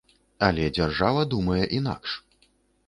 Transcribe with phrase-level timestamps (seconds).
[0.47, 2.19] Але дзяржава думае інакш.